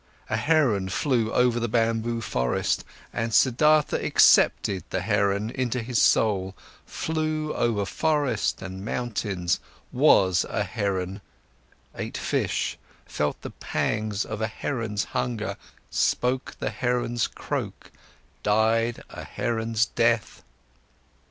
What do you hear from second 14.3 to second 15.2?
a heron's